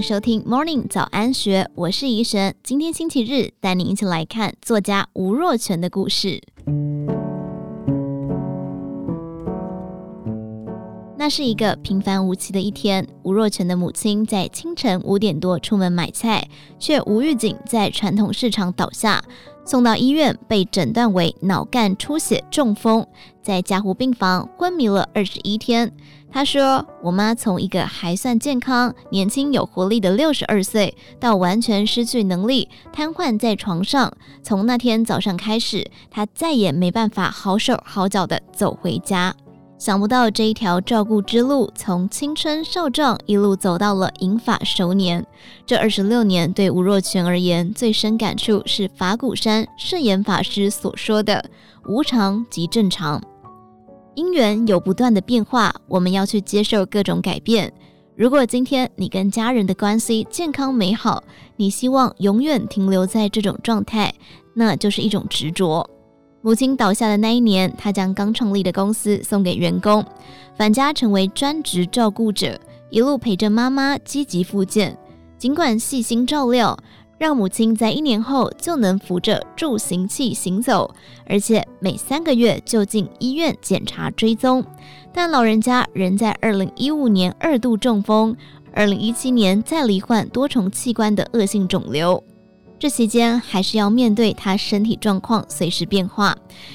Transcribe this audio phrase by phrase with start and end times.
[0.00, 2.54] 收听 Morning 早安学，我是怡神。
[2.62, 6.42] 今天星期日，带您一起来看作家吴若权的故事。
[11.18, 16.48] 那是一个平凡无奇的一天，吴若权的母亲在清晨五点多出门买菜，
[16.78, 19.22] 却无预警在传统市场倒下。
[19.66, 23.06] 送到医院，被诊断为脑干出血中风，
[23.42, 25.92] 在加护病房昏迷了二十一天。
[26.32, 34.12] 他说：“我妈从一个还算健康、年轻有活力的六十二岁，到完全失去能力，瘫痪在床上。
[34.42, 39.34] 从那天早上开始，她再也没办法好手好脚地走回家。”
[39.76, 45.26] 想不到这一条照顾之路，从青春少壮一路走到了银发熟年。
[45.64, 51.42] 这二十六年对吴若泉而言，最深感触是法鼓山圣严法师所说的
[51.88, 53.22] “无常即正常”。
[54.14, 57.72] 因缘有不断的变化，我们要去接受各种改变。
[58.16, 61.22] 如果今天你跟家人的关系健康美好，
[61.56, 64.12] 你希望永远停留在这种状态，
[64.54, 65.88] 那就是一种执着。
[66.42, 70.04] 母亲倒下的那一年，他将刚创立的公司送给员工，
[70.56, 72.58] 返家成为专职照顾者，
[72.90, 74.96] 一路陪着妈妈积极复健。
[75.38, 76.76] 尽管细心照料，
[77.20, 80.90] 让母亲在一年后就能扶着助行器行走，
[81.26, 84.64] 而且每三个月就进医院检查追踪。
[85.12, 88.34] 但老人家仍在二零一五年二度中风，
[88.72, 92.24] 二零一七年再罹患多重器官的恶性肿瘤。
[92.78, 96.34] 这期间还是要面对他身体状况随时变化，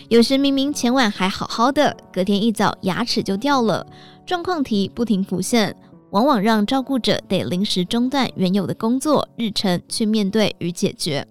[0.10, 3.84] 有时明明前晚还好好的，隔天一早牙齿就掉了，
[4.28, 5.76] 状况题不停浮现，
[6.16, 11.28] 往往让照顾者得临时中断原有的工作日程去面对与解决。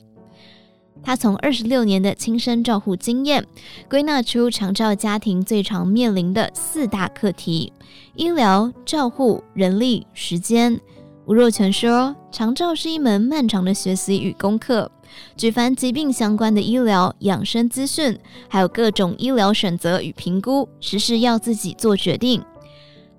[1.02, 3.46] 他从二十六年的亲身照护经验，
[3.88, 7.72] 归纳出长照家庭最常面临的四大课题：
[8.14, 10.78] 医疗、照护、人力、时间。
[11.24, 14.90] 吴若权说：“长照是一门漫长的学习与功课，
[15.34, 18.18] 举凡疾病相关的医疗、养生资讯，
[18.48, 22.45] 还有各种医疗选择与评估，时时要自己做决定。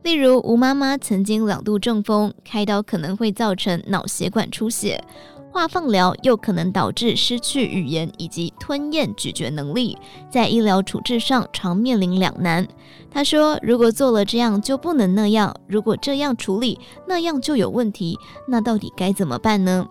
[0.05, 5.03] 例如，吴妈妈曾经两度中风，开刀可能会造成脑血管出血。”
[5.51, 9.97] 化放疗又可能导致失去语言以及吞咽咀嚼能力，
[10.29, 12.67] 在医疗处置上常面临两难。
[13.09, 16.77] 她说：“如果做了这样就不能那样，如果这样处理
[17.07, 18.15] 那样就有问题，
[18.47, 19.87] 那到底该怎么办呢？”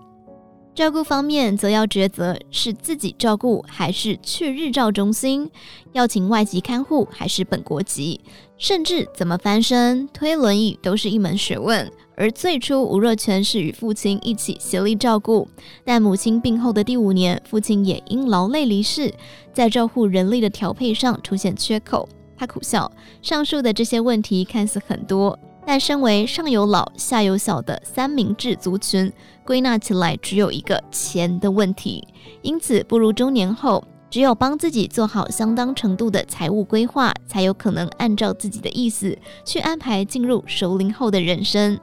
[0.75, 5.49] 照顾方面则要抉择是自己照顾还是去日照中心，
[5.93, 8.21] 要请外籍看护还是本国籍，
[8.57, 11.91] 甚至怎么翻身、推轮椅都是一门学问。
[12.17, 15.49] 而最初，吴若权是与父亲一起协力照顾，
[15.85, 19.13] 但母亲病后的第五年，父亲也因劳累离世，
[19.53, 22.09] 在照护人力的调配上出现缺口。
[22.37, 25.37] 他苦笑，上述的这些问题看似很多，
[25.67, 29.13] 但身为上有老下有小的三明治族群，
[29.45, 32.07] 归纳起来只有一个钱的问题。
[32.43, 33.83] 因此，步入中年后，
[34.15, 41.77] 只有帮自己做好相当程度的财务规划，才有可能按照自己的意思去安排进入熟龄后的人生。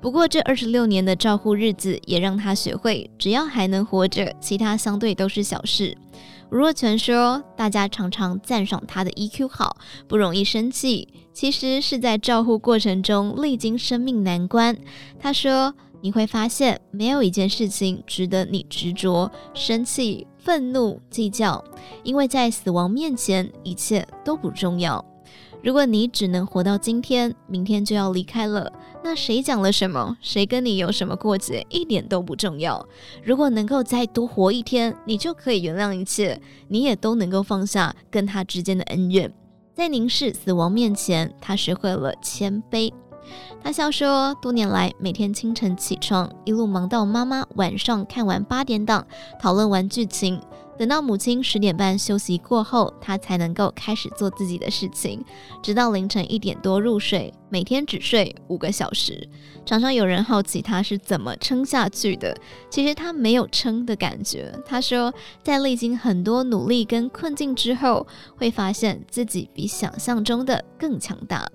[0.00, 5.96] 不过，这二十六年的照护日子也让他学会，只要还能活着，其他相对都是小事。
[6.50, 9.76] 吴若权说，大家常常赞赏他的 EQ 好，
[10.08, 14.76] 不容易生气，其实是在照护过程中历经生命难关。
[15.20, 21.62] 他说，你会发现，没有一件事情值得你执着、生气、愤怒、计较，
[22.02, 25.04] 因为在死亡面前，一切都不重要。
[25.62, 28.72] 如果你只能活到今天，明天就要离开了，
[29.04, 32.84] 那谁讲了什么，谁跟你有什么过节，一点都不重要。
[33.22, 39.32] 如果能够再多活一天，你就可以原谅一切，你也都能够放下跟他之间的恩怨。
[39.74, 42.92] 在凝视死亡面前，他学会了谦卑。
[43.62, 49.06] 他笑说，多年来每天清晨起床，一路忙到妈妈晚上看完八点档，
[49.40, 50.40] 讨论完剧情。
[50.78, 55.22] 等到母亲十点半休息过后，他才能够开始做自己的事情，
[55.62, 59.28] 直到凌晨一点多入睡，每天只睡五个小时。
[59.64, 62.36] 常常有人好奇他是怎么撑下去的，
[62.68, 64.52] 其实他没有撑的感觉。
[64.66, 65.12] 他说，
[65.44, 68.04] 在历经很多努力跟困境之后，
[68.36, 71.46] 会发现自己比想象中的更强大。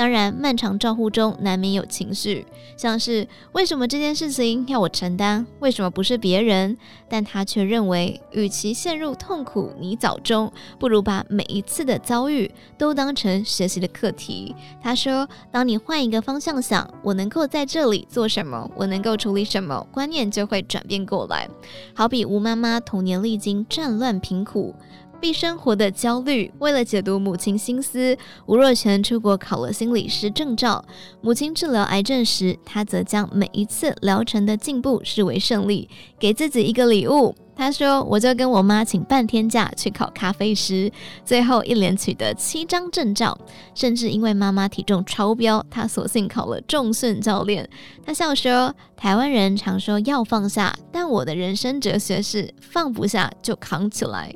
[0.00, 5.44] 当然，漫长照护中难免有情绪，像是为什么这件事情要我承担？
[5.58, 6.74] 为什么不是别人？
[7.06, 14.56] 但他却认为，与其陷入痛苦泥沼中，不如把每一次的遭遇都当成学习的课题。
[14.82, 18.70] 他说：“当你换一个方向想，我能够在这里做什么？
[18.74, 19.86] 我能够处理什么？
[19.92, 21.46] 观念就会转变过来。
[21.94, 24.74] 好比吴妈妈童年历经战乱贫苦。”
[25.20, 26.50] 被生活的焦虑。
[26.58, 30.84] 为了解读母亲心思，吴若权出国考了心理师证照。
[31.20, 35.88] 母亲治疗癌症时，他则将每一次疗程的进步视为胜利，
[36.18, 37.34] 给自己一个礼物。
[37.54, 40.90] 他说：“我就跟我妈请半天假去考咖啡师，
[41.26, 43.36] 最后一连取得七张证照，
[43.74, 47.68] 甚至因为妈妈体重超标，他索性考了重训教练。”
[48.02, 54.34] 他笑说：“台湾人常说要放下，但我的人生哲学是放不下就扛起来。”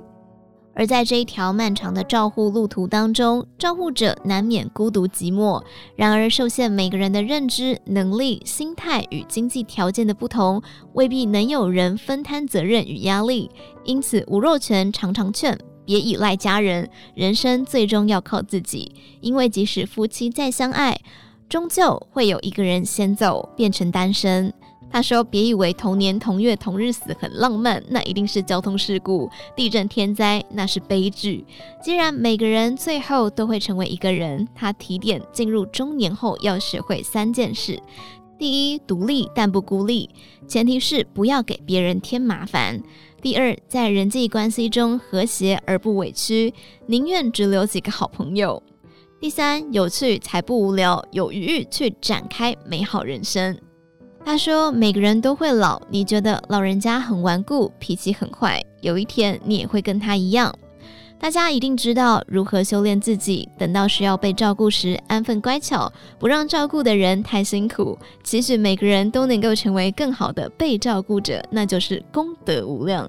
[0.74, 5.62] 而在这一条漫长的照护路途当中，照护者难免孤独寂寞。
[5.94, 10.60] 然而，受限每个人的认知、能力、心态与经济条件的不同，
[10.94, 13.50] 未必能有人分摊责任与压力。
[13.84, 18.92] 因此，吴若权常常劝别依赖家人，人生最终要靠自己。
[19.20, 20.98] 因为即使夫妻再相爱，
[21.48, 24.52] 终究会有一个人先走，变成单身。
[24.94, 31.44] 他说：“别以为同年同月同日死很浪漫，那一定是交通事故、地震天灾，那是悲剧。
[31.82, 37.82] 既然每个人最后都会成为一个人，他提点进入中年后要学会三件事：
[38.38, 40.08] 第一，独立但不孤立，
[40.46, 42.78] 前提是不要给别人添麻烦；
[43.20, 46.54] 第二，在人际关系中和谐而不委屈，
[46.86, 48.62] 宁愿只留几个好朋友；
[49.20, 53.58] 第三，有趣才不无聊，有余裕去展开美好人生。”
[54.24, 60.52] 他说：“每个人都会老，你觉得老人家很顽固，脾气很坏，有一天你也会跟他一样。
[61.20, 67.96] 大家一定知道如何修炼自己，等到需要被照顾时，安分乖巧，不让照顾的人太辛苦。
[68.22, 73.08] 其实每个人都能够成为更好的被照顾者，那就是功德无量。”